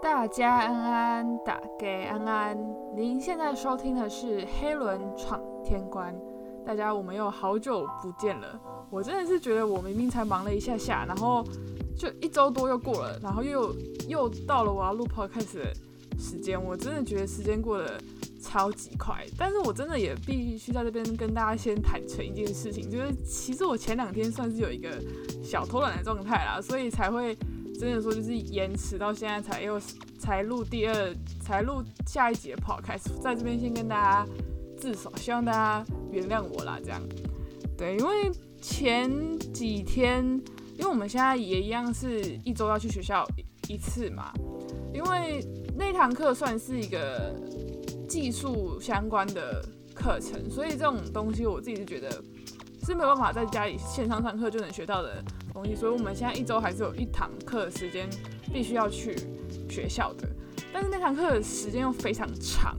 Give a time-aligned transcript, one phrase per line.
[0.00, 2.56] 大家安安，打给安安。
[2.94, 6.14] 您现在收听的是《黑轮闯天关》。
[6.64, 8.60] 大家，我们又好久不见了。
[8.90, 11.44] 我真的是觉得，我明明才忙了一下下，然后
[11.96, 13.74] 就一周多又过了，然后又
[14.06, 15.74] 又到了我要录 podcast 的
[16.16, 16.62] 时间。
[16.62, 18.00] 我真的觉得时间过得
[18.40, 19.26] 超级快。
[19.36, 24.90] 但是我真的也必须在这边跟大家先坦诚一件事情，就是其实我前两天算是有一个
[25.42, 27.36] 小偷懒的状态啦，所以才会。
[27.78, 29.80] 真的说就是延迟到现在才又
[30.18, 34.32] 才录第二才录下一集的 podcast，在这边先跟大家
[34.76, 36.78] 自首，希望大家原谅我啦。
[36.82, 37.00] 这样，
[37.76, 40.24] 对，因为前几天，
[40.76, 43.24] 因为我们现在也一样是一周要去学校
[43.68, 44.32] 一次嘛，
[44.92, 45.44] 因为
[45.76, 47.32] 那堂课算是一个
[48.08, 49.64] 技术相关的
[49.94, 52.22] 课程，所以这种东西我自己是觉得
[52.88, 55.22] 是没有办法在家里线上上课就能学到的。
[55.52, 58.08] 东西，所以我们现在一周还是有一堂课时间
[58.52, 59.16] 必须要去
[59.68, 60.28] 学校的，
[60.72, 62.76] 但是那堂课的时间又非常长。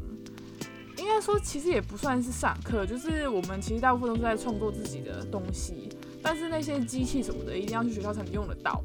[0.96, 5.90] 应该说，其实也不算是上课，就是我们其实大部分都是在创作自己的东西，
[6.22, 8.82] 但是那些机器什么的一定要去学校才能用得到。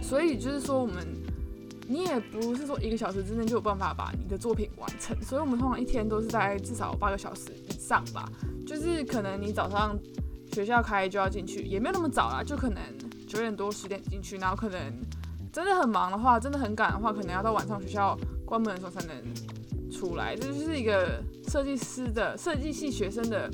[0.00, 1.04] 所以就是说，我们
[1.88, 8.30] 你也不是说一个小时之内就有办法把你的作品完成，所以我们通常一天都是在至少八个小时以上吧。
[8.66, 9.98] 就是可能你早上。
[10.52, 12.80] 学校开就要进去，也没有那么早啦，就可能
[13.26, 14.78] 九点多十点进去，然后可能
[15.52, 20.36] 真的很忙的话，真的很赶的话，可能要到晚上学校关门的时候才能出来。
[20.36, 23.50] 这就是一个设计师的设计系学生的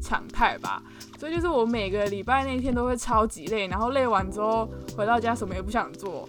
[0.00, 0.80] 常态吧。
[1.18, 6.24] 所以就是我每个礼拜那一天都会超级累，然后累完之后回到家什么也不想做。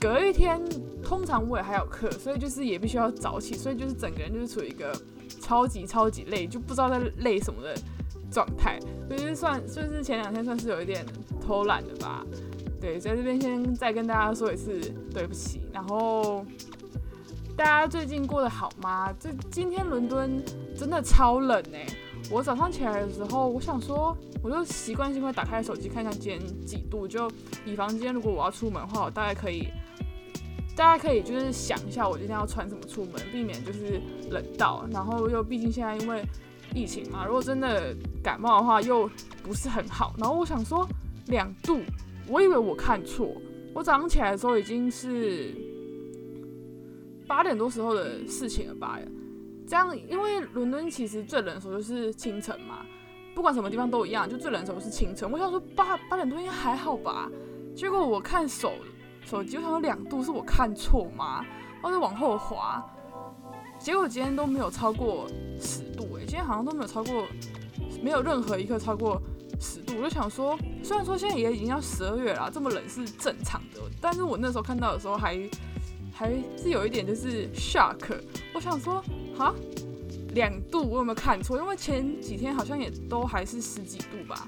[0.00, 0.60] 隔一天
[1.00, 4.92] 通常我也还有课，所以就是也必须要早起，所以就是整个人就是处于一个
[5.40, 7.74] 超级超级累，就不知道在累什么的。
[8.30, 11.06] 状态，所以算就是前两天算是有一点
[11.40, 12.26] 偷懒的吧。
[12.80, 14.80] 对，在这边先再跟大家说一次
[15.12, 15.60] 对不起。
[15.72, 16.44] 然后
[17.56, 19.14] 大家最近过得好吗？
[19.20, 20.42] 这今天伦敦
[20.76, 21.86] 真的超冷哎！
[22.28, 27.30] 我早上起来的时候，我想说，我就习惯性会打开手机看一下今天几度，就
[27.64, 29.68] 以防今天如果我要出门的话，我大概可以，
[30.76, 34.86] 大家可以就是想一下我今天要穿什么出门，避免就是冷到。
[34.90, 36.24] 然后又毕竟现在因为。
[36.74, 39.08] 疫情嘛，如果真的感冒的话，又
[39.44, 40.12] 不是很好。
[40.18, 40.84] 然后我想说
[41.26, 41.78] 两度，
[42.26, 43.30] 我以为我看错。
[43.72, 45.54] 我早上起来的时候已经是
[47.28, 48.98] 八点多时候的事情了吧？
[49.68, 52.84] 这样，因为伦敦其实最冷的时候就是清晨嘛，
[53.36, 55.30] 不管什么地方都一样，就最冷的时候是清晨。
[55.30, 57.30] 我想说八八点多应该还好吧？
[57.76, 58.72] 结果我看手
[59.24, 61.44] 手机，我想说两度是我看错吗？
[61.82, 62.84] 我就往后滑。
[63.78, 65.26] 结果今天都没有超过
[65.60, 67.26] 十度诶，今天好像都没有超过，
[68.02, 69.20] 没有任何一刻超过
[69.60, 69.96] 十度。
[69.98, 75.38] 我就想说，虽然说现在也已经要十二月了，这么冷是正常的，但是我那时候看到的时候还
[76.12, 77.98] 还是有一点就是 shock。
[78.54, 79.02] 我想说，
[79.36, 79.54] 哈，
[80.34, 81.58] 两度我有没有看错？
[81.58, 84.46] 因为前几天好像也都还是十几度吧。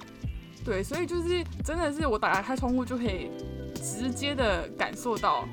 [0.64, 3.31] 对，所以就是真的是我打开窗户就可以
[3.76, 5.47] 直接的感受到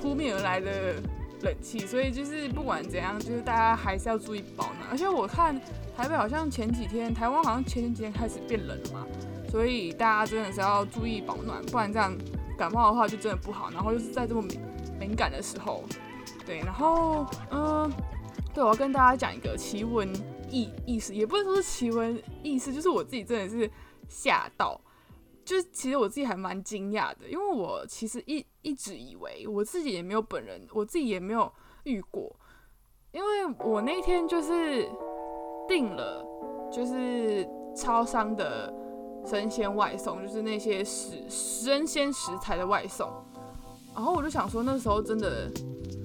[0.00, 0.94] 扑面而来的。
[1.42, 4.88] 冷气，所以就是不管怎样，就是大家还是要注意保暖。
[4.90, 5.54] 而且我看
[5.94, 9.06] 台北好像前几天，台湾好像前几天开始变冷了嘛，
[9.50, 12.16] 所以大家真的是要注意保暖，不然这样
[12.56, 13.70] 感冒的话就真的不好。
[13.70, 14.58] 然后又是在这么敏
[14.98, 15.84] 敏感的时候，
[16.46, 17.92] 对，然后嗯，
[18.54, 20.10] 对，我要跟大家讲一个奇闻
[20.50, 23.70] 异意思，也不能说是奇闻异事，就是我自己真的是
[24.08, 24.80] 吓到。
[25.46, 31.50] 就是其实我自己还蛮惊讶的，因为我其实一一直以为我自己也没有本人，我自己也没有
[31.84, 32.34] 遇过，
[33.12, 34.90] 因为我那天就是
[35.68, 36.26] 订了
[36.72, 38.74] 就是超商的
[39.24, 43.08] 生鲜外送，就是那些食生鲜食材的外送，
[43.94, 45.48] 然后我就想说那时候真的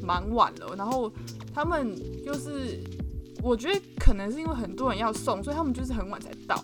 [0.04, 1.12] 蛮晚了，然后
[1.52, 2.80] 他们就是
[3.42, 6.56] 我觉得可能是因为很多人要送，所以他们就是很晚才到。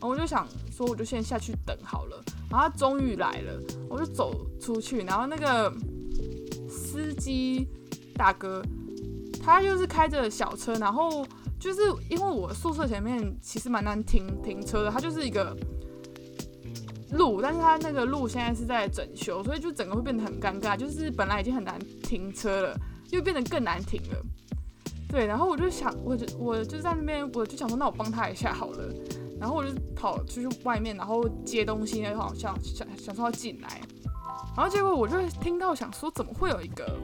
[0.00, 2.22] 我就想说，我就先下去等好了。
[2.50, 5.02] 然后他终于来了，我就走出去。
[5.02, 5.72] 然后那个
[6.68, 7.68] 司机
[8.14, 8.62] 大哥，
[9.42, 11.26] 他就是开着小车，然后
[11.58, 15.56] 就是因为我宿舍前面其实蛮难停停车的，他就是一个
[17.12, 20.76] 路，但是他那个路现在是在整修，所以就整个会变得很尴尬。
[20.76, 22.76] 就是本来已经很难停车了，
[23.10, 24.18] 又变得更难停了。
[25.08, 28.92] 对，然后我就想，我就我就在那边，我就想说，那我帮他一下好了。
[29.40, 33.80] 然后我就跑出去外面，然后接东西，然后想想想说要进来，
[34.54, 36.96] 然后结果我就听到想说怎么会有一个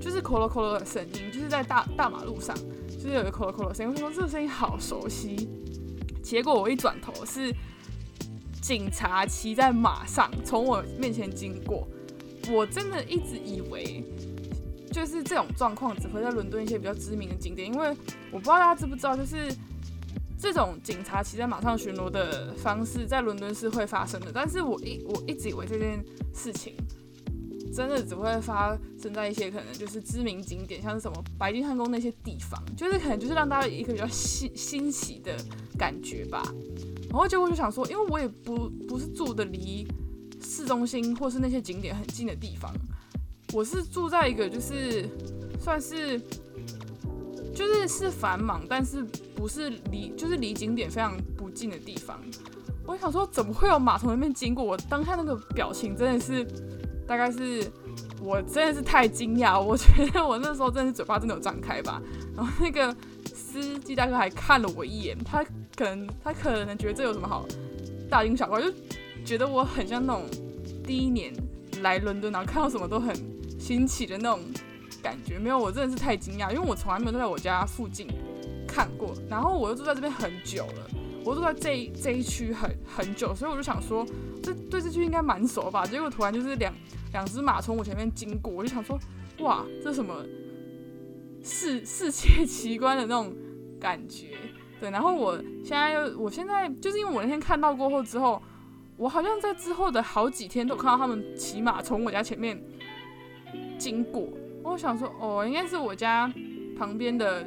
[0.00, 2.54] 就是咯咯咯咯的声音，就是在大大马路上，
[2.86, 3.92] 就是有一个咯咯咯的声音。
[3.92, 5.48] 我说这个声音好熟悉，
[6.22, 7.50] 结果我一转头是
[8.60, 11.88] 警察骑在马上从我面前经过，
[12.50, 14.04] 我真的一直以为
[14.92, 17.88] 就是这种状况只会在伦敦一些比较知名的景点，因为
[18.30, 19.48] 我不知道大家知不知道，就是
[20.38, 24.30] 这种警察骑在马上巡逻的方式在伦敦是会发生的。
[24.32, 26.04] 但是我一我一直以为这件
[26.34, 26.74] 事情
[27.74, 35.36] 真的只会发生在一些可能就是知名景点，像是什么白金汉宫那些地方，就是可能就是让大家一个比较新新奇的
[35.78, 36.42] 感觉吧。
[37.08, 39.86] 然后结果就想说，因为我也不不是住的离
[40.42, 42.72] 市中心或是那些景点很近的地方。
[43.52, 45.08] 我是住在一个就是
[45.60, 46.20] 算是
[47.56, 49.02] 就是是繁忙，但是
[49.34, 52.20] 不是离就是离景点非常不近的地方。
[52.84, 54.62] 我想说，怎么会有马从那边经过？
[54.62, 56.46] 我当下那个表情真的是，
[57.06, 57.66] 大概是
[58.20, 59.58] 我真的是太惊讶。
[59.58, 62.02] 我觉得我那时候真的是嘴巴真的有张开吧。
[62.36, 62.94] 然后那个
[63.34, 65.42] 司机大哥还看了我一眼，他
[65.74, 67.46] 可能他可能觉得这有什么好
[68.10, 68.70] 大惊小怪，就
[69.24, 70.26] 觉得我很像那种
[70.86, 71.32] 第一年
[71.80, 73.16] 来伦敦，然后看到什么都很。
[73.58, 74.40] 新奇的那种
[75.06, 78.08] 感觉没有，我真的是太惊讶，因为我从来没有在我家附近
[78.66, 80.90] 看过，然后我又住在这边很久了，
[81.24, 84.04] 我住在这一这一区很很久，所以我就想说，
[84.42, 85.86] 这对这区应该蛮熟吧。
[85.86, 86.74] 结果突然就是两
[87.12, 88.98] 两只马从我前面经过，我就想说，
[89.38, 90.26] 哇，这什么
[91.40, 93.32] 世世界奇观的那种
[93.78, 94.30] 感觉？
[94.80, 98.42] 对，然后我现在又，我现在就是因为我那天看到过后之后，
[98.96, 102.60] 我好像在之后的好几天都看到他们骑马从我家前面。
[103.78, 104.26] 经过，
[104.66, 106.30] 我想说，哦，应该是我家
[106.76, 107.46] 旁边的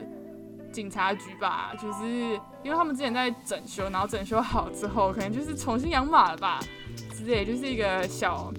[0.71, 2.07] 警察局吧，就是
[2.63, 6.59] 因为他们之前在整修，然后整修好之后，可能就是重新养马了吧，
[7.13, 8.51] 之类，就是一个小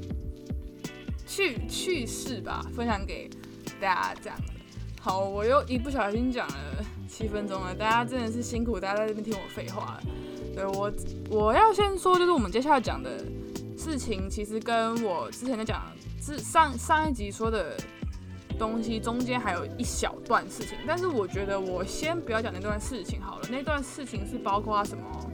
[1.26, 3.28] 趣趣事吧，分享给
[3.80, 4.38] 大家这样。
[5.00, 6.54] 好，我又一不小心讲了
[7.08, 9.98] 七分钟了，大家真的是辛苦大家在这边听我废话。
[10.54, 10.92] 对我，
[11.30, 13.24] 我要先说，就是我们接下来讲的
[13.76, 15.82] 事情，其实跟我之前在讲。
[16.22, 17.74] 是上上一集说的
[18.60, 23.48] 东西，中间还有一小段事情，但是我觉得我先不要讲那段事情好了。
[23.50, 25.30] 那段事情是包括什么？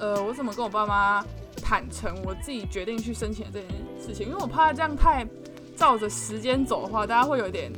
[0.00, 1.24] 呃，我怎么跟我爸妈
[1.62, 3.70] 坦诚我自己决定去申请这件
[4.04, 4.26] 事情？
[4.26, 5.24] 因为我怕这样太
[5.76, 7.70] 照着时间走的话，大家会有点，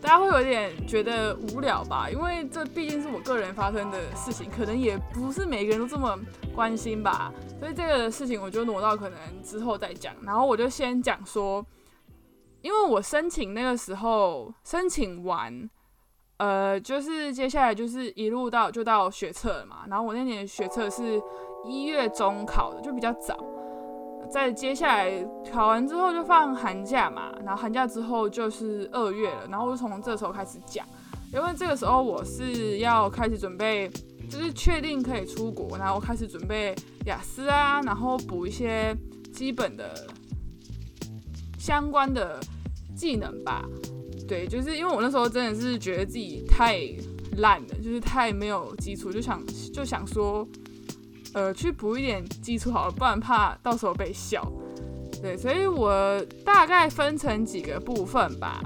[0.00, 2.10] 大家会有点觉得无聊吧？
[2.10, 6.18] 因为这毕竟是我个人发生的事情，可能也不是每个人都这么
[6.52, 7.32] 关心吧。
[7.60, 11.64] 所以这个事情我就挪到可能之后再讲，然后我就先讲说，
[12.64, 15.68] 因为我申请那个时候申请完，
[16.38, 21.20] 呃，就是接下来就是一路到就到学测了嘛，然后我那年学测是
[21.62, 23.36] 一月中考的，就比较早，
[24.30, 25.12] 在接下来
[25.52, 30.86] 考完之后就放寒假嘛，然后寒假之后就是二月了，然后我就从这时候开始讲，
[31.34, 33.90] 因为这个时候我是要开始准备。
[34.26, 36.74] 就是确定可以出国，然后开始准备
[37.04, 38.96] 雅思啊，然后补一些
[39.34, 39.94] 基本的
[41.64, 42.38] 相关的
[42.94, 43.64] 技能吧。
[44.28, 46.78] 对，就是因为我那时候真的是觉得自己太
[47.38, 50.46] 烂了，就是太没有基础，就想就想说，
[51.32, 54.46] 呃，去补一点基础好了，不然怕到时候被笑。
[55.22, 58.62] 对，所以我大概分成几个部分吧，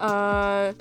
[0.00, 0.74] 呃。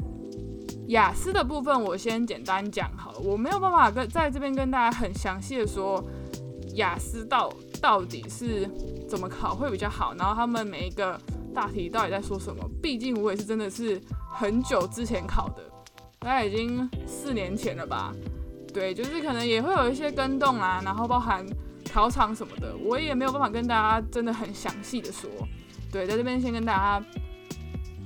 [0.89, 5.99] 雅思的部分我先简单讲好了，我没有办法跟在这边跟大家很详细的说
[6.75, 8.69] 雅思到到底是
[9.09, 11.19] 怎么考会比较好，然后他们每一个
[11.55, 13.99] 大题到底在说什么，毕竟我也是真的是
[14.31, 15.63] 很久之前考的，
[16.19, 18.13] 大概已经四年前了吧。
[18.73, 21.43] 对，就是可能也会有一些跟动啊，然后包含
[21.91, 25.29] 考场什么的，我也没有办法跟大家真的很详细的说。
[25.91, 27.05] 对，在这边先跟大家。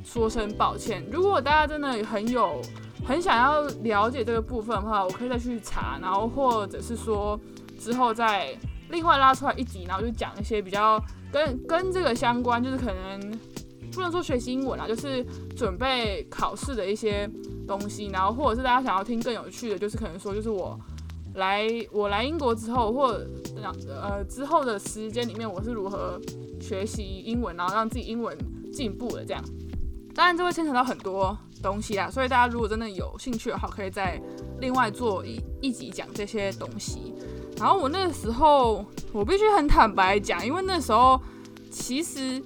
[0.01, 2.59] 说声抱歉，如果大家真的很有
[3.05, 7.39] 很想要了解这个部分的话，我可以再去查，然后或者是说
[7.77, 8.57] 之后再
[8.89, 10.99] 另外拉出来一集，然后就讲一些比较
[11.31, 13.39] 跟跟这个相关，就是可能
[13.91, 17.29] 不能说学习英文啊，就是准备考试的一些
[17.67, 20.79] 东西，然后或者是大家想要听更有趣的，就是可能说就是我
[21.35, 23.19] 来我来英国之后，或
[24.01, 26.19] 呃之后的时间里面，我是如何
[26.59, 28.37] 学习英文，然后让自己英文
[28.71, 29.43] 进步的这样。
[30.15, 34.21] 当然，这会牵扯到很多东西啦，所以大家如果真的有兴趣的话，可以再
[34.59, 37.13] 另外做一一集讲这些东西。
[37.59, 41.19] 然后我那个时候，我必须很坦白讲，因为那时候
[41.69, 42.41] 其实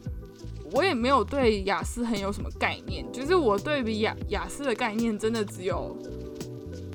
[0.71, 5.95] 我也没有对雅思很有什么概念，就是我对比雅雅思的概念，真的只有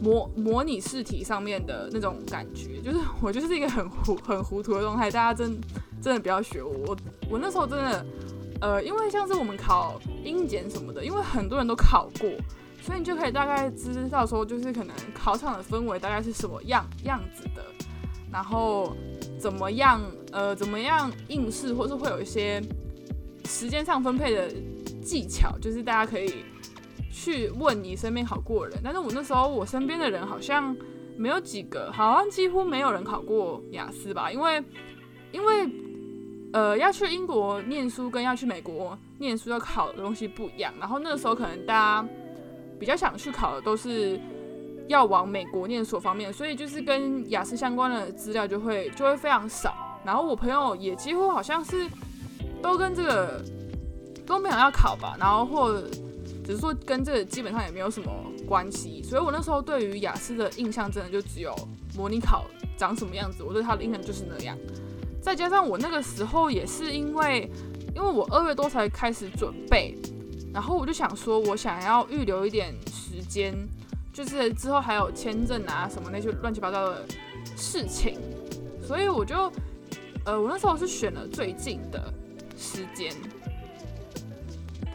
[0.03, 5.11] 模模拟试题上面的那种感觉，就是我就是一个很糊很糊涂的状态。
[5.11, 5.59] 大家真
[6.03, 6.97] 真的不要学我，我
[7.31, 8.05] 我那时候真的。
[8.61, 12.29] 呃，因为像是我们考英检什么的，因为很多人都考过，
[12.83, 17.65] 所以你就可以大概知道说，就是可能考场的氛围大概是什么样样子的，
[18.33, 18.97] 然后
[19.39, 20.01] 怎么样，
[20.33, 22.63] 呃，怎么样应试，或是会有一些
[23.45, 24.53] 时间上分配的
[25.03, 26.45] 技巧，就是大家可以
[27.11, 28.81] 去问你身边考过的人。
[28.85, 30.77] 但是我那时候我身边的人好像
[31.17, 34.63] 没有几个，好像几乎没有人考过雅思吧，因为
[35.33, 35.69] 因为
[36.53, 40.73] 呃要去英国念书跟要去美国念书要考的东西不一样。
[40.79, 42.09] 然后那个时候可能大家
[42.79, 44.21] 比较想去考的都是
[44.88, 49.75] 要往美国念书方面，所以就是跟雅思相关的资料就会就会非常少。
[50.04, 51.87] 然后我朋友也几乎好像是
[52.62, 53.45] 都跟这个
[54.26, 55.80] 都没有要考吧，然后或
[56.45, 58.11] 只是说跟这个基本上也没有什么
[58.47, 59.02] 关系。
[59.02, 61.54] 所以我那时候对于雅思的印象真的就只有
[61.97, 64.57] 模拟考长什么样子，我对他的印象就是那样。
[65.21, 67.50] 再加上我那个时候也是因为，
[67.95, 69.95] 因为我二月多才开始准备，
[70.54, 73.54] 然后我就想说我想要预留一点时间，
[74.19, 77.05] 就是之后还有签证啊什么那些乱七八糟的
[77.57, 78.19] 事情，
[78.83, 79.53] 所以我就。
[80.25, 82.13] 呃，我那时候是选了最近的
[82.55, 83.15] 时间，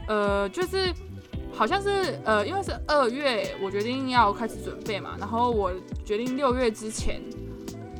[0.07, 0.93] 呃，就是
[1.51, 5.71] 好像是呃，因为是二月，我决定要开始准备嘛，然后我
[6.05, 7.19] 决定六月之前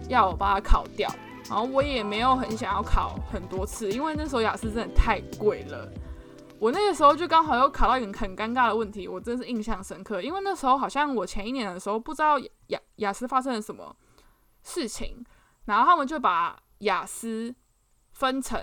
[0.08, 1.10] 要把它考掉，
[1.50, 5.92] 然后我也没有很想要考很多次，因为那时候雅思真的太贵了。
[6.64, 13.94] 我那个时候就刚好又考到一个很尴尬的问题，我真是印象深刻，因为那时候好像我前一年的时候不知道雅雅思发生了什么
[14.64, 15.22] 事情，
[15.66, 17.54] 然后他们就把雅思
[18.14, 18.58] 分成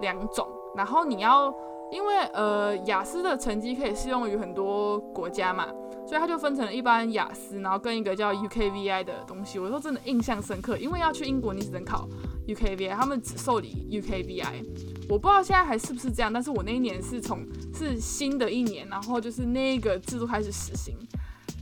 [0.00, 1.52] 两种，然后你要，
[1.90, 5.66] 因为呃雅思的成绩可以适用于很多国家嘛，
[6.10, 9.60] 所以它就分成了一般雅思，然后跟一个叫 UKVI 的东西。
[9.60, 12.08] 我说真的印象深刻，因为要去英国你只能考
[12.48, 14.64] UKVI，他们只受理 UKVI。
[15.08, 20.96] 我不知道现在还是不是这样，但是我那一年是从是新的一年，然后就是那个制度开始实行，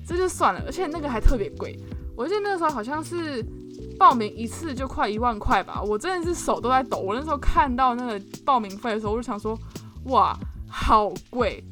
[0.07, 1.78] 这就算了，而且那个还特别贵，
[2.17, 3.45] 我记得那个时候好像是。
[3.97, 6.99] 报名一次就快一万块吧，我真的是手都在抖。
[6.99, 9.57] 我那时候看到那个报名费的时候，我就想说，
[10.07, 10.37] 哇，
[10.69, 11.62] 好贵！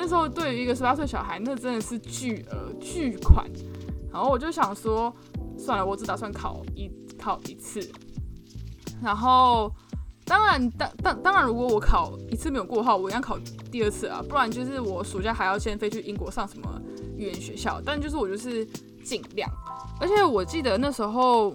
[0.00, 3.46] 那时候对于一个十八岁小孩，那真的是巨额巨款。
[4.10, 5.14] 然后我就想说，
[5.58, 7.86] 算了，我只打算考一考一次。
[9.02, 9.70] 然后，
[10.24, 13.38] 当然，当当当然，如果我考一次没有过的话，我应该考
[13.70, 16.80] 第二次啊，不然就是我暑假还要先飞去英国上什么
[17.18, 17.78] 语言学校。
[17.84, 18.64] 但就是我就是
[19.04, 19.50] 尽量，
[20.00, 21.54] 而且我记得那时候。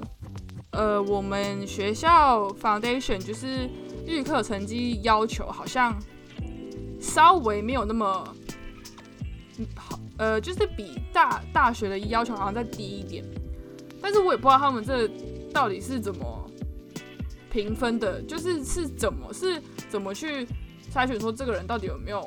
[0.72, 3.70] 呃，我们学校 foundation 就是
[4.06, 5.96] 预课成绩要求好像
[7.06, 8.06] 稍微没有那么
[9.76, 13.24] 好，呃，就是比大大学的要求好像再低一点，
[14.02, 15.08] 但是我也不知道他们这
[15.54, 16.52] 到底是怎么
[17.52, 20.46] 评分的，就是是怎么是怎么去
[20.92, 22.22] 筛选说这个人到底有没有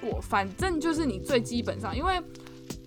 [0.00, 2.20] 过，反正就是你最基本上，因为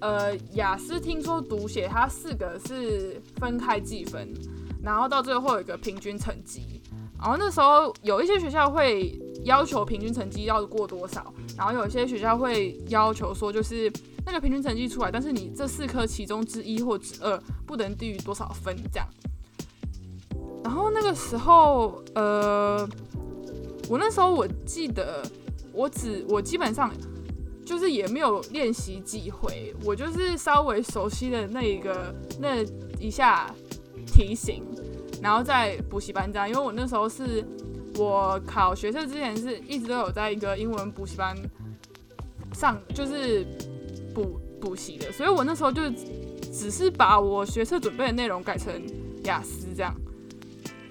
[0.02, 4.34] 呃雅思听说读写它四个是分开计分。
[4.84, 6.80] 然后到最后有一个平均成绩，
[7.18, 13.92] 然后那时候有一些学校会要求平均成绩要过多少，然后有些学校会要求说就是
[14.26, 19.08] 那个平均成绩出来，但是你这四科其中之一或之二不能低于多少分这样。
[20.64, 22.88] 然后那个时候，呃，
[23.88, 25.24] 我那时候我记得
[25.72, 26.92] 我只我基本上
[27.66, 32.64] 就是也没有练习几回，我就是稍微熟悉的那一个那
[33.00, 33.50] 一下。
[34.08, 34.64] 提醒，
[35.22, 37.44] 然后在补习班这样，因为我那时候是
[37.98, 41.36] 我考学测之前是一直都有在一个英文补习班
[42.54, 43.46] 上，就是
[44.14, 45.82] 补补习的，所以我那时候就
[46.52, 48.74] 只是把我学测准备的内容改成
[49.24, 49.96] 雅思这样，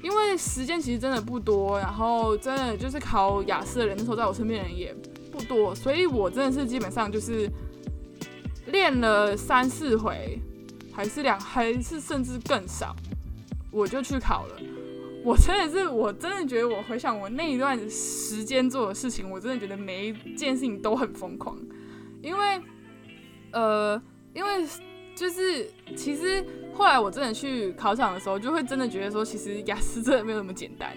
[0.03, 4.95] 因为时间其实真的不多，然后真的就是考雅思的人那时候在我身边人也
[5.31, 7.51] 不多，所以我真的是基本上就是
[8.67, 10.41] 练了三四回。
[10.97, 12.95] 还是两，还是甚至更少，
[13.73, 14.55] 我就去考了。
[15.25, 21.59] 我真的是，我真的觉得，我回想我那一段时间做的事情，我真的觉得每一件事情都很疯狂。
[22.21, 22.61] 因为，
[23.53, 24.01] 呃，
[24.35, 24.67] 因为
[25.17, 30.95] 就是其实后来我真的去考场的时候，就会真的觉得说，其实雅思真的没有那么简单，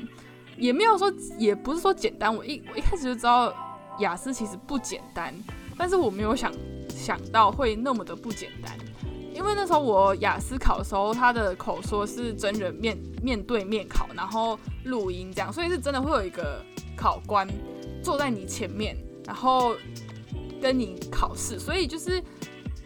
[0.57, 2.35] 也没有说，也不是说简单。
[2.35, 3.53] 我一我一开始就知道
[3.99, 5.33] 雅思其实不简单，
[5.77, 6.51] 但是我没有想
[6.89, 8.77] 想到会那么的不简单。
[9.37, 16.65] 因为那时候我雅思考的时候，他的口说是真人面面对面考，然后录音这样，所以是真的会有一个
[16.95, 17.47] 考官
[18.01, 19.75] 坐在你前面，然后
[20.59, 22.21] 跟你考试，所以就是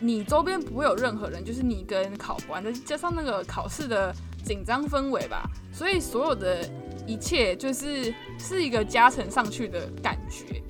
[0.01, 6.69] 你周边不会有任何人，就是你跟考官，再加上那个考试的紧张氛围吧，所以所有的
[7.07, 10.61] 一切就是是一个加成上去的感觉，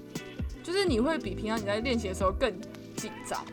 [0.62, 2.54] 就是你会比平常你在练习的时候更
[2.96, 3.44] 紧张。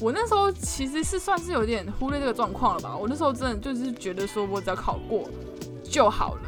[0.00, 2.96] 我那时候其实是算是有点忽略这个状况了吧。
[2.96, 5.28] 我那时候真的就是觉得说我只要考过
[5.82, 6.42] 就好了。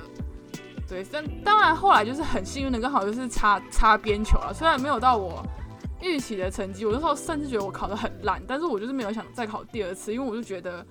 [0.88, 4.52] 对，但当然后来就是很幸运的，刚好就是擦擦边球了。
[4.52, 5.40] 虽然没有到我
[6.00, 6.85] 预期的成绩。
[6.85, 10.85] 我那时候甚至觉得我考得很烂，但是我就是没有想再考第二次，因为我就觉得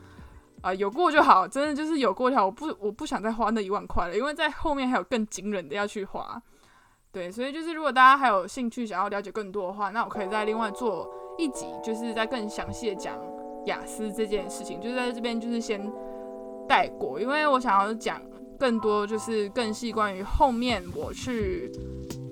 [0.62, 6.42] 啊有过就好，真的就是有过就好，我不我不想再花那一万块了，因为在后面还有更惊人的要去花。
[7.12, 11.10] 对，所以就是如果大家还有兴趣想要了解更多的话，那我可以再另外做
[11.40, 13.18] 一集，就是在更详细的讲
[13.66, 15.82] 雅思这件事情，就是在这边就是先
[16.68, 18.22] 带过，因为我想要讲
[18.60, 21.72] 更多，就是更细关于后面我去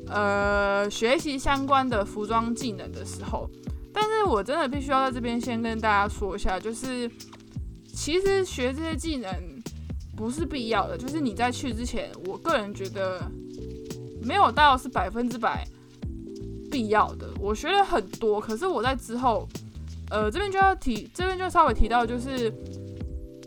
[0.09, 3.49] 呃学习相关的服装技能的时候，
[3.93, 7.09] 但是我真的必须要在这边先跟大家说一下，就是
[7.93, 9.33] 其实学这些技能
[10.15, 13.21] 不是必要的，就是你在去之前，我个人觉得。
[14.19, 15.65] 没有到是百分之百
[16.69, 17.29] 必要的。
[17.39, 19.47] 我学了很多，可是我在之后，
[20.09, 22.53] 呃，这边就要提，这边就稍微提到，就是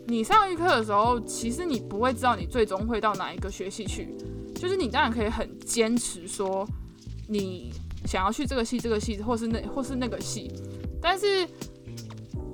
[0.07, 4.15] 你上预课的时候，其实你不会知道你最终会到哪一个学系去。
[4.55, 6.67] 就是你当然可以很坚持说
[7.27, 7.73] 你
[8.05, 10.51] 想要去这个系、这个系，或是那或是那个系，
[11.01, 11.47] 但是，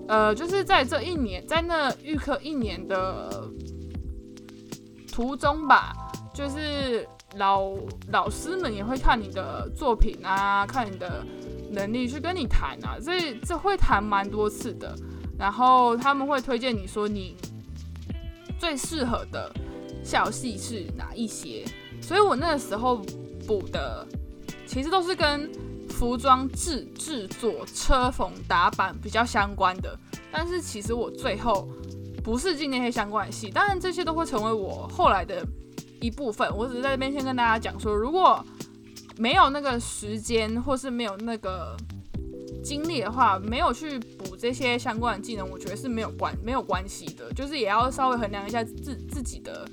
[0.07, 3.49] 呃，就是在这一年，在那预课一年的
[5.11, 5.93] 途中吧，
[6.33, 7.07] 就是。
[7.35, 7.73] 老
[8.09, 11.23] 老师们也会看你的作品啊，看你的
[11.69, 14.95] 能力去跟你谈啊，这这会谈蛮多次的。
[15.37, 17.35] 然后他们会推荐你说你
[18.57, 19.53] 最适合的
[20.03, 21.63] 校系是哪一些。
[22.01, 23.01] 所以我那个时候
[23.45, 24.07] 补的
[24.65, 25.51] 其实都是跟
[25.89, 29.95] 服装制制作、车缝打板比较相关的。
[30.31, 31.67] 但是其实我最后
[32.23, 35.45] 不是进那些相关的系，当然这些都会成为我后来的。
[35.99, 38.43] 一部分，我只是在这边先跟大家讲说，如果
[39.17, 41.75] 没有那个时间，或是没有那个
[42.63, 49.67] 精力的话，没有去补这些相关的技能，我觉得是没有关没有关系的，就是也要稍微衡量一下自自己的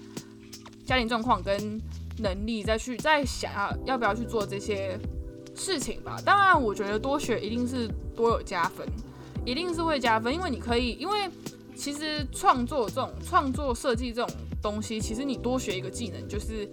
[0.87, 1.81] 家庭状况跟
[2.19, 4.99] 能力，再去再想要要不要去做这些
[5.55, 6.17] 事情吧。
[6.25, 8.87] 当然，我觉得多学一定是多有加分，
[9.45, 11.29] 一定是会加分，因为你可以，因为
[11.77, 14.37] 其实创作这种创作设计这种。
[14.65, 16.67] 东西其实你多学一个技能，就是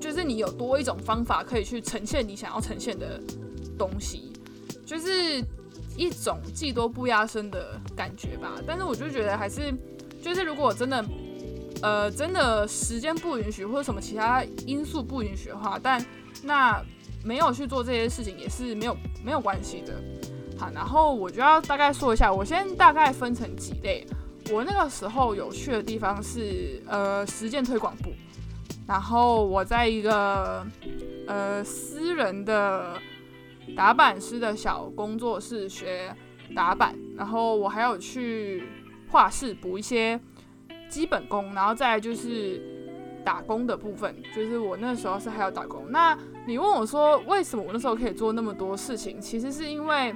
[0.00, 3.20] 就是你有多一种方法可以去呈现你想要呈现的
[3.78, 4.32] 东西，
[4.84, 5.40] 就是
[5.96, 8.60] 一种技多不压身的感觉吧。
[8.66, 9.72] 但是我就觉得还是
[10.20, 11.04] 就是如果真的
[11.80, 16.04] 呃真的时间不允许或者什么其他因素不允许的话，但
[16.42, 16.84] 那
[17.24, 19.94] 没有去做这些事情也是没有没有关系的。
[20.58, 24.04] 好，然后我就要大概说一下，我先大概分成几类。
[24.50, 28.10] 我那个时候有去的地方是呃实践推广部，
[28.86, 30.66] 然后我在一个
[31.26, 32.98] 呃私人的
[33.76, 36.14] 打板师的小工作室学
[36.54, 38.64] 打板，然后我还有去
[39.10, 40.18] 画室补一些
[40.88, 42.62] 基本功，然后再就是
[43.24, 45.90] 打工的部分，就是我那时候是还有打工。
[45.90, 50.14] 那你问我说为什么我那时候可以做那么多事情，其实是因为。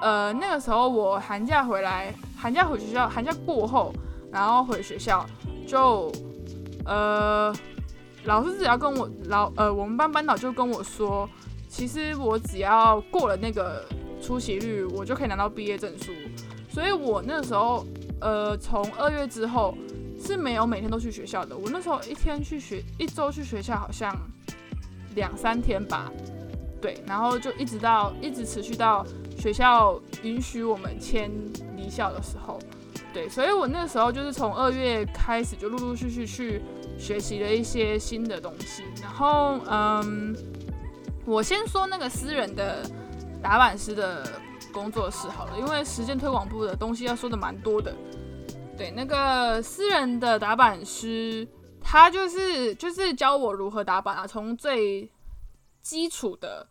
[0.00, 3.92] 呃，那个时候我寒假回来，寒假回学校，寒假过后，
[4.30, 5.26] 然后回学校，
[5.66, 6.12] 就
[6.84, 7.52] 呃，
[8.24, 11.28] 老师只要跟我老呃，我们班班导就跟我说，
[11.68, 13.84] 其实我只要过了那个
[14.22, 16.12] 出席率，我就可以拿到毕业证书。
[16.70, 17.84] 所以我那时候
[18.20, 19.76] 呃，从二月之后
[20.24, 21.56] 是没有每天都去学校的。
[21.56, 24.16] 我那时候一天去学，一周去学校好像
[25.16, 26.08] 两三天吧，
[26.80, 29.04] 对，然后就一直到一直持续到。
[29.38, 31.30] 学校允许我们签
[31.76, 32.58] 离校的时候，
[33.14, 36.60] 对，所以我那时候就是从二月开始就陆陆续续去
[36.98, 38.82] 学习了一些新的东西。
[39.00, 40.36] 然后，嗯，
[41.24, 42.82] 我先说那个私人的
[43.40, 44.28] 打板师的
[44.72, 47.94] 工作室好了，因为实践推广部的东西要说的蛮多的。
[48.76, 51.46] 对，那个私人的打板师，
[51.80, 55.08] 他就是就是教我如何打板啊，从最
[55.80, 56.66] 基础的。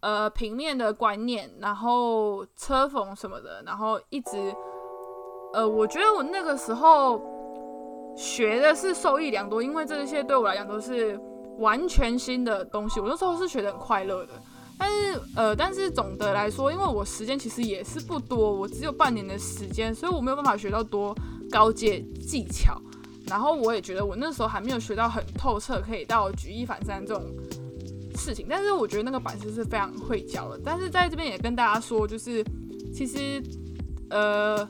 [0.00, 4.54] 呃，平面的观念，然后车缝什么的，然后一直，
[5.52, 7.20] 呃，我觉得我那个时候
[8.16, 11.20] 学的是受益良多，因为这些对我来讲都是
[11.58, 12.98] 完全新的东西。
[12.98, 14.32] 我那时候是学的很快乐的，
[14.78, 21.14] 但是，呃，但是总的来说，因为我时间其实也是不多，我只有半年的时间，所以我没有办法学到多
[21.50, 22.80] 高阶技巧。
[23.28, 27.22] 然后我也觉得我那时候还没有学到很透彻，可以到举一反三这种。
[28.20, 30.60] 事情，但是我觉得那个板师是非常会教的。
[30.64, 32.44] 但是在这边也跟大家说，就是
[32.92, 33.42] 其实
[34.10, 34.68] 呃，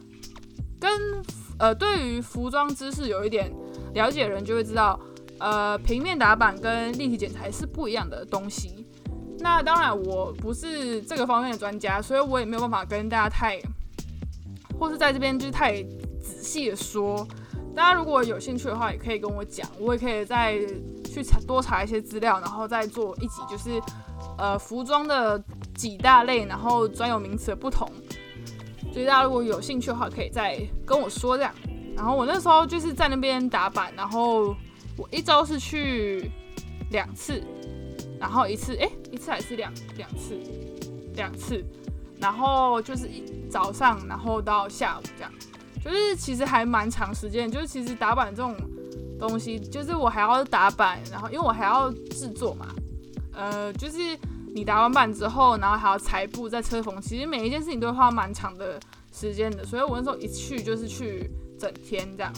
[0.78, 0.90] 跟
[1.58, 3.52] 呃对于服装知识有一点
[3.94, 4.98] 了解的人就会知道，
[5.38, 8.86] 呃，平面打板跟立体剪裁是不一样的东西。
[9.40, 13.58] 那当然我不是这个方面的专家，所以我也没有办法跟大家太，
[14.78, 15.82] 或是在这边就是太
[16.22, 17.26] 仔细的说。
[17.74, 20.60] 大家如果有兴趣的话，也可以跟我讲，我也可以在
[21.12, 23.82] 去查多查一些资料，然后再做一集，就是
[24.38, 25.42] 呃服装的
[25.74, 27.90] 几大类，然后专有名词的不同。
[28.92, 31.52] 所以大家如果有兴趣的话，可以再跟我说这样。
[31.96, 34.54] 然后我那时候就是在那边打板，然后
[34.96, 36.30] 我一周是去
[36.90, 37.42] 两次，
[38.18, 40.38] 然后一次哎一次还是两两次
[41.14, 41.62] 两次，
[42.18, 45.32] 然后就是一早上然后到下午这样，
[45.84, 47.50] 就是其实还蛮长时间。
[47.50, 48.56] 就是其实打板这种
[49.20, 52.66] 东西，就是我还要打板，然后因为我还要制作嘛，
[53.32, 54.18] 呃，就是
[54.54, 58.80] 你打完板之后，然后还要裁布再车缝，其实每一件事情都花蛮长的
[59.12, 59.64] 时间的。
[59.64, 61.30] 所以我那时候一去就是去。
[61.60, 62.32] 整天这样，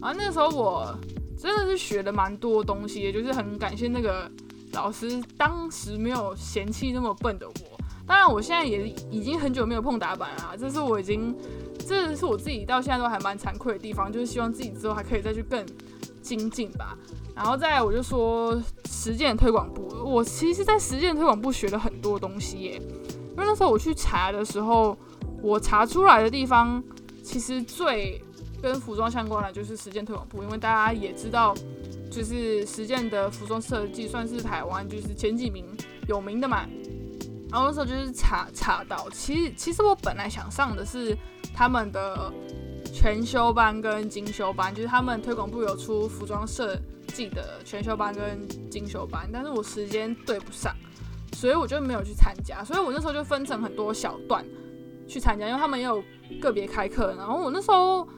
[0.00, 0.96] 然后那时候我
[1.36, 4.30] 真的是学了蛮多东西，也就是很感谢那个
[4.74, 7.80] 老师，当时没有嫌弃那么笨的我。
[8.06, 11.36] 当然，我现在也已经很久没有碰打板了，这是我已经，
[11.84, 15.66] 这是我自己到现在都还蛮惭愧的地方，就是希望自己之后还可以再去更
[16.20, 16.96] 精进吧。
[17.34, 22.82] 然后再我就说实践推广部，我其实，在实践推广部学了很多东西耶，
[23.30, 24.96] 因为那时候我去查的时候，
[25.42, 26.82] 我查出来的地方
[27.22, 28.22] 其实最。
[28.62, 31.54] 跟服装相关的就是实践推广部，因为大家也知道，
[32.10, 35.64] 就是实践的服装设计算是台湾就是前几名
[36.06, 36.68] 有名的嘛。
[37.50, 41.16] 然后那时候就是查查到，其实其实我本来想上的是
[41.54, 42.30] 他们的
[42.92, 46.76] 全修班跟精修班，就是他们推广部有出服装设
[47.08, 50.74] 计的全修班跟精修班，但是我时间对不上，
[51.32, 52.62] 所以我就没有去参加。
[52.64, 54.44] 所以我那时候就分成很多小段
[55.06, 56.02] 去参加，因为他们也有
[56.40, 58.08] 个别开课，然后我那时候。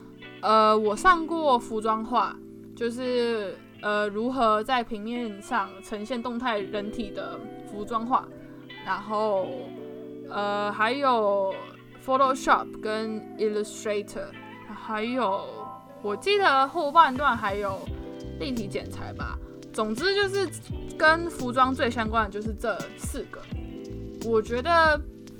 [0.41, 2.35] 呃，我上过服装画，
[2.75, 7.39] 就是呃如何在平面上呈现动态人体的
[7.71, 8.27] 服装画，
[8.85, 9.47] 然后
[10.29, 11.55] 呃还有
[12.05, 14.25] Photoshop 跟 Illustrator，
[14.73, 15.45] 还有
[16.01, 17.79] 我记得后半段还有
[18.39, 19.37] 立体剪裁吧。
[19.71, 20.49] 总之就是
[20.97, 23.41] 跟服装最相关的就是这四个，
[24.25, 24.99] 我觉得。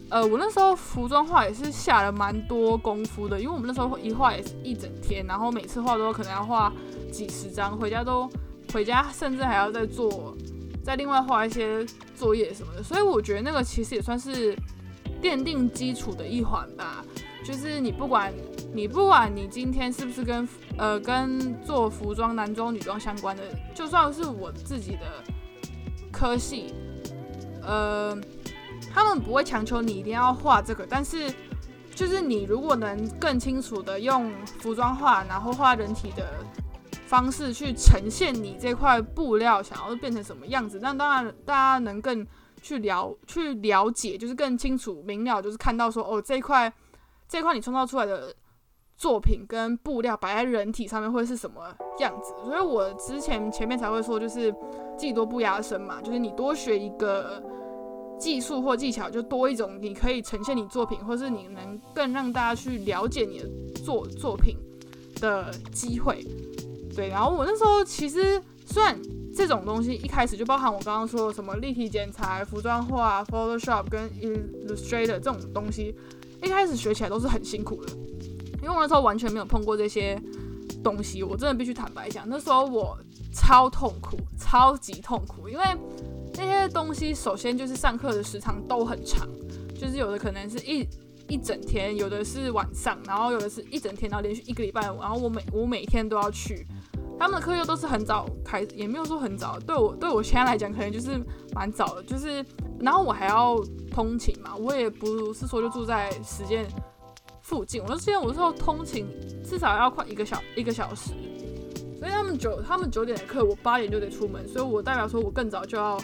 [0.10, 6.72] 呃，我那时候服装画也是下了蛮多功夫的，因为我们那时候一画也是一整天，然后每次画都可能要画
[7.12, 8.30] 几十张，回家都
[8.72, 10.36] 回家甚至还要再做，
[10.84, 11.84] 再另外画一些
[12.15, 14.56] 作业什么的，所以我觉得那个其实也算是
[15.19, 17.04] 奠定基础的一环吧。
[17.43, 18.32] 就是你不管
[18.74, 23.44] 你不管你今天是不是跟呃跟做服装男装女装相关的，
[23.76, 25.24] 就算是我自己的
[26.12, 26.74] 科系，
[27.62, 28.18] 呃。
[28.94, 31.34] 他们不会强求你一定要画这个，但是
[31.96, 36.32] 就是你如果能更清楚的用服装画，然后画人体的
[37.08, 42.28] 方式去呈现你这块布料想要变成什么样子，那当然大家能更
[42.62, 46.72] 去了去了解，就是更清楚明了，就是看到说哦这一块
[47.28, 48.36] 这一块你创造出来的
[48.96, 51.62] 作品跟布料摆在人体上面会是什么
[52.00, 52.34] 样子。
[52.46, 54.54] 所以我之前前面才会说，就是
[54.98, 57.42] 技多不压身嘛，就是你多学一个。
[58.20, 63.50] 技术或技巧就多一种，你可以呈现你作品，或是你能更让大家去了解你的
[63.84, 64.56] 作作品
[65.20, 66.26] 的机会。
[66.96, 68.98] 对，然后我那时候其实虽然
[69.36, 75.94] 这种东西一开始就包含我刚刚说的什么立体剪裁、服装画、Photoshop 跟 Illustrator 这种东西，
[76.42, 77.92] 一开始学起来都是很辛苦的，
[78.63, 80.19] 因为我那时候完全没有碰过这些
[80.84, 82.97] 东西，我真的必须坦白讲，那时候我
[83.32, 85.63] 超痛苦，超级痛苦，因为。
[86.36, 89.30] 那些东西首先就是上课的时长都很长，
[89.80, 90.84] 就是有的可能是一
[91.28, 96.65] 一整天，有的是晚上，然后有的是一整天，然后连续一个礼拜，然后我每我每天都要去。
[97.19, 101.23] 他们的课又都是很早开，也没有说很早，对我对我现在来讲可能就是
[101.54, 102.43] 蛮早的，就是
[102.80, 103.56] 然后我还要
[103.91, 106.65] 通勤嘛，我也不是说就住在时间
[107.44, 109.06] 附近，我说现在我说通勤
[109.46, 111.12] 至少要快一个小一个小时，
[112.00, 115.98] 所以他们九他们九点的课，我八点就得出门，所以我代表说我更早就要。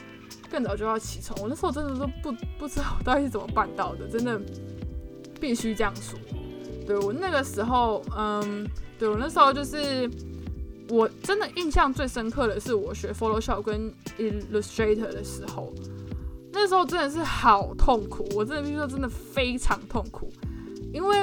[0.51, 4.41] 更早就要起床，我那时候真的都不不知道到底是怎么办到的，真的
[5.39, 6.17] 必须这样说。
[6.87, 10.09] 对我那个时候，嗯，对我那时候就是
[10.89, 15.71] 我真的印象最深刻的是我学 Photoshop 跟 Illustrator 的时候，
[16.51, 20.33] 那时候真的是好痛苦，我真的必须说真的非常痛苦，
[20.93, 21.17] 因为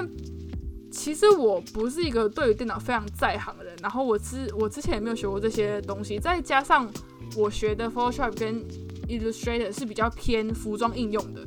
[0.91, 6.91] 其实我不是一个对于电脑非常在行的人，然后我之我之前也没有学过这些东西，再加上
[7.37, 8.65] 我学的 Photoshop 跟
[9.09, 11.47] Illustrator 是比较偏服装应用的，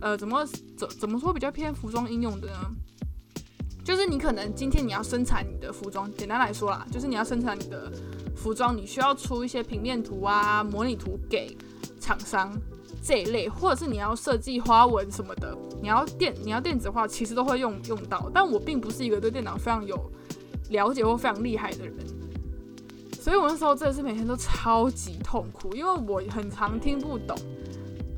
[0.00, 0.44] 呃，怎么
[0.76, 2.70] 怎怎么说比较偏服装应用的呢？
[3.82, 7.90] 就是你可能今天你要生产你的服装，简单来说啦，就是你要生产你的
[8.36, 11.56] 服装，你需要出一些平面图啊、模拟图给
[11.98, 12.52] 厂商
[13.02, 18.30] 这一类，或者是你要设计花纹什么的，你要电你要电子化，其实都会用用到。
[18.34, 19.98] 但我并不是一个对电脑非常有
[20.70, 21.94] 了解或非常厉害的人。
[23.20, 27.36] 所以我那时候真的是每天都超级痛苦，因为我很常听不懂，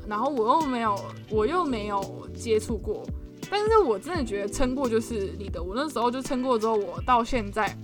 [0.07, 3.05] 然后我又没有，我又没有接触过，
[3.49, 5.61] 但是我真的觉得撑过就是你的。
[5.61, 7.77] 我那时候就撑过之后，我到现在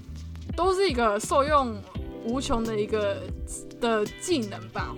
[0.56, 1.76] 都是一个受用
[2.24, 3.18] 无穷的一个
[3.82, 4.96] 的技能吧。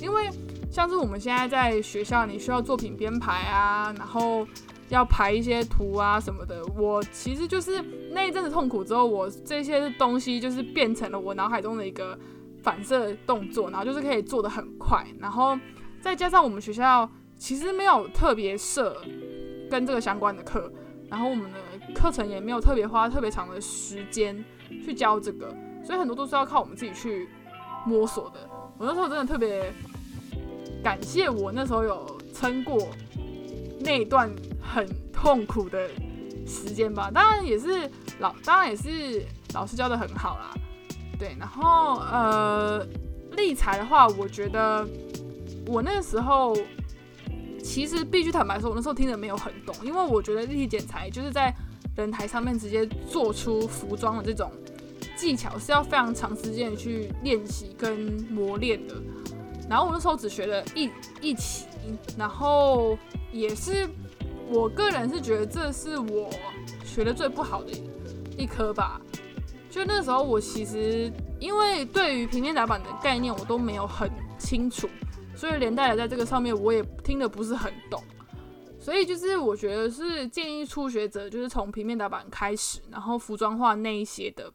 [0.00, 0.30] 因为
[0.70, 4.46] 像是我们现在在学校，你需要作品编排啊，然后
[4.88, 6.64] 要排一些图啊什么的。
[6.76, 12.18] 我其实就是那一阵子痛苦之后，我这些东西就是变成了我脑海中的一个
[12.62, 15.58] 反射动作，然后就是可以做的很快，然后。
[16.00, 19.02] 再加上我们学校其实没有特别设
[19.68, 20.72] 跟这个相关的课，
[21.10, 21.58] 然后我们的
[21.92, 24.42] 课程也没有特别花特别长的时间
[24.84, 25.52] 去教这个，
[25.84, 27.28] 所以很多都是要靠我们自己去
[27.84, 28.48] 摸索的。
[28.78, 29.74] 我那时候真的特别
[30.82, 32.88] 感谢我那时候有撑过
[33.80, 35.88] 那段很痛苦的
[36.46, 37.10] 时间吧。
[37.12, 40.54] 当然也是老，当然也是老师教的很好啦。
[41.18, 42.86] 对，然后呃，
[43.36, 44.86] 立裁的话，我觉得。
[45.70, 46.56] 我那时候
[47.62, 51.54] 其实必须坦白说，我那时候听的没有很懂，因为我觉得立体剪裁就是在
[51.94, 54.50] 人台上面直接做出服装的这种
[55.14, 57.98] 技巧是要非常长时间去练习跟
[58.30, 58.94] 磨练的。
[59.68, 61.66] 然后我那时候只学了一一期，
[62.16, 62.96] 然后
[63.32, 63.88] 也是
[64.48, 66.30] 我个人是觉得这是我
[66.84, 67.70] 学的最不好的
[68.36, 69.00] 一科吧。
[69.70, 74.88] 就那时候我其实因为对于平面打板的概念我都没有很清楚。
[75.36, 78.02] 所以连带的在这个上面，我也听得不是很懂，
[78.80, 84.52] 所以就是我觉得是建议初学者就是从平面打板开始，然后服装画那一些的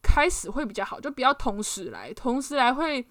[0.00, 3.04] 开始会比较好，就不要同时来，同时来会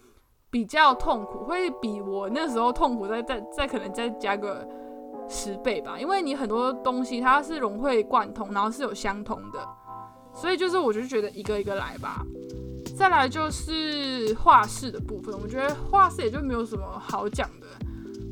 [0.54, 4.64] 比较痛苦，会比我那时候痛苦再再再可能再加个
[5.28, 9.68] 十倍吧，因为你很多东西它是融会贯通，然后是有相通的，
[10.32, 12.24] 所以就是我就觉得一个一个来吧。
[12.96, 17.66] 再来就是画室的部分，我觉得画室也就没有什么好讲的。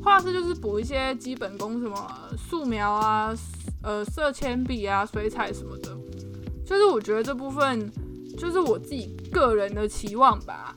[0.03, 1.95] 画室就是补一些基本功，什么
[2.37, 3.33] 素描啊、
[3.81, 5.97] 呃色铅笔啊、水彩什么的。
[6.63, 7.91] 就是我觉得这部分
[8.37, 10.75] 就是我自己个人的期望吧。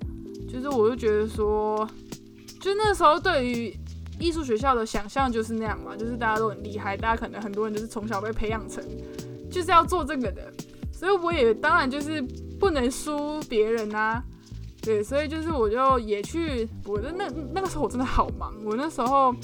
[0.55, 1.85] 就是我就觉得说，
[2.61, 3.77] 就那时候对于
[4.19, 8.83] 艺术学校的想象就是那样嘛，就是大家都很厉害，大家可能很多人就是从小被培养成
[9.51, 10.53] 就是要做这个的，
[10.93, 12.25] 所以我也当然就是。
[12.57, 14.23] 不能输别人啊，
[14.81, 19.35] 对，所以就是我就也去，我的那那个时候我真的好忙，我那时候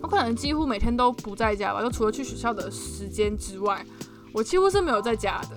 [0.00, 3.84] 我可能几乎每天都不在家吧，就除了去学校的时间之外，
[4.32, 5.50] 我几乎是没有在家的，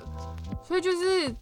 [0.68, 1.34] 所以就是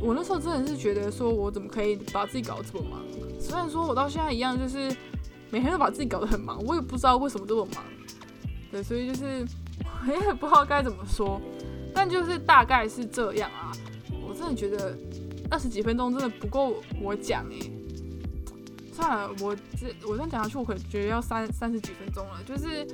[0.00, 3.00] 我那时候真的是觉得说，我怎么可以把自己搞这么忙？
[3.40, 4.94] 虽然说我到现在一样，就是
[5.50, 7.82] 每天都把自己搞得很忙，我也不知道为什么这么忙，
[8.70, 9.46] 对，所以就是
[10.06, 11.40] 我也不知道该怎么说，
[11.94, 13.72] 但就是大概是这样啊。
[14.28, 14.96] 我真的觉得
[15.50, 17.70] 二十几分钟真的不够我讲哎，
[18.92, 22.42] 算了，我这我这样讲下去，我可能觉得要三三十几分钟了。
[22.44, 22.86] 就是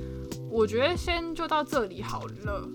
[0.50, 2.68] 我觉得先就到这里好了。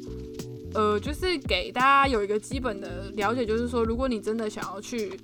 [0.73, 5.19] 呃，就是给大家有一个基本的了解，就是说，如果你真的想要去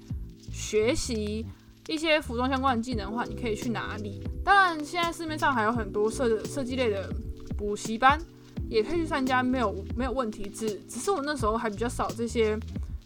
[0.52, 1.46] 学习
[1.88, 4.22] 一些服装相关的技能的话，你可以去哪里？
[4.44, 7.10] 当然，现在市面上还有很多设设计类的
[7.58, 8.20] 补习班，
[8.70, 10.44] 也可以去参加，没有没有问题。
[10.50, 12.58] 只只是我那时候还比较少这些。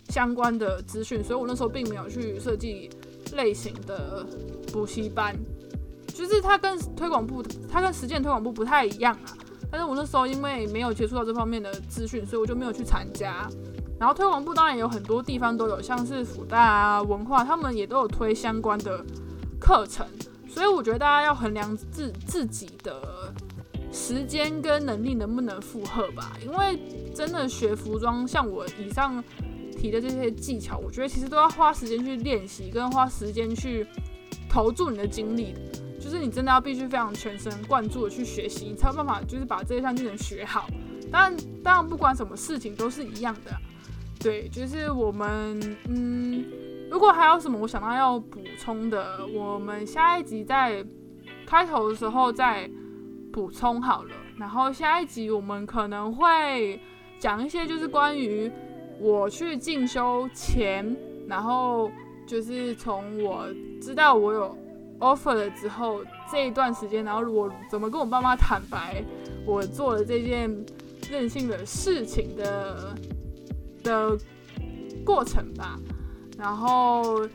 [0.10, 2.89] 相关的资讯，所以我那时候并没有去设计
[3.34, 4.26] 类型的
[4.71, 5.36] 补习班，
[6.15, 9.36] 就是它跟推广部，它跟实践推广部不太一样啊。
[9.71, 13.47] 但是我那时候因为没有接触到这方面的资讯，所以我就没有去参加。
[13.99, 19.03] 然后推广部当然有很多地方都有，像是辅大啊、文化，他们也都有推相关的
[19.60, 20.06] 课程。
[20.47, 23.34] 所以我觉得大家要衡量自自己的
[23.91, 26.38] 时间跟能力能不能负荷吧。
[26.45, 26.80] 因为
[27.13, 29.23] 真的学服装，像我以上。
[29.80, 33.86] 提的这些技巧，我觉得其实都要花时间去练习，跟花时间去
[34.49, 35.53] 投注你的精力。
[36.08, 40.70] 就是你真的要必须非常全神贯注的去学习，你才有办法就是把这一项技能学好。
[41.12, 43.52] 当然，当然不管什么事情都是一样的。
[44.17, 46.46] 对，就是我们，嗯，
[46.89, 50.82] 如果还有什么我想到要补充的，我们下一集在
[51.46, 52.72] 开头的时候再
[53.34, 54.12] 补充好了。
[54.39, 56.80] 然后下一集我们可能会
[57.20, 58.50] 讲一些就是关于。
[59.00, 61.91] 我去进修前，然后
[62.26, 63.46] 就是从我
[63.80, 64.58] 知道我有
[65.00, 69.04] offer 了之后这一段时间，然后我怎么跟我爸妈坦白
[69.46, 70.50] 我做了这件
[71.10, 72.96] 任性的事情的
[73.84, 74.18] 的
[75.06, 75.80] 过程吧。
[76.38, 77.28] 然后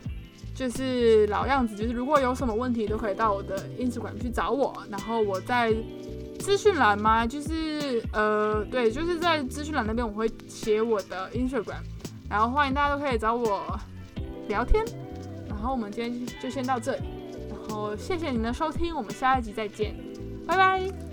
[0.55, 5.75] 就是老样子，就是如果有什么问题都可以到我的 Instagram 去找我，然后我在。
[6.39, 7.25] 资讯栏吗？
[7.25, 11.79] 就是呃，对，就是在资讯栏那边我会写我的 Instagram，
[12.29, 13.79] 然后欢迎大家都可以找我
[14.49, 14.83] 聊天。
[15.47, 17.03] 然后我们今天就先到这里，
[17.73, 19.95] 后谢谢您的收听，我们下一集再见，
[20.45, 21.12] 拜拜。